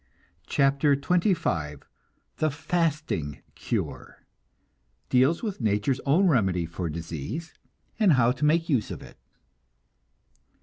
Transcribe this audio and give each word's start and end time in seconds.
CHAPTER 0.47 0.95
XXV 0.95 1.83
THE 2.37 2.49
FASTING 2.49 3.43
CURE 3.53 4.25
(Deals 5.09 5.43
with 5.43 5.61
nature's 5.61 5.99
own 6.07 6.25
remedy 6.27 6.65
for 6.65 6.89
disease, 6.89 7.53
and 7.99 8.13
how 8.13 8.31
to 8.31 8.43
make 8.43 8.67
use 8.67 8.89
of 8.89 9.03
it.) 9.03 9.19